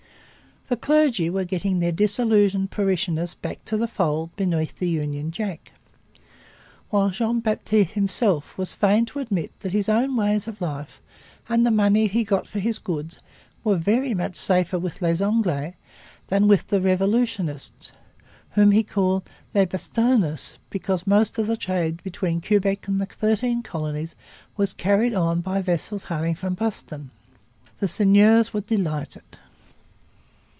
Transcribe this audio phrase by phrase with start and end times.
[0.73, 5.73] The clergy were getting their disillusioned parishioners back to the fold beneath the Union Jack;
[6.89, 11.01] while Jean Ba'tis'e himself was fain to admit that his own ways of life
[11.49, 13.19] and the money he got for his goods
[13.65, 15.73] were very much safer with les Angla's
[16.29, 17.91] than with the revolutionists,
[18.51, 19.23] whom he called
[19.53, 24.15] les Bastonna's because most trade between Quebec and the Thirteen Colonies
[24.55, 27.11] was carried on by vessels hailing from the port of Boston.
[27.81, 29.23] The seigneurs were delighted.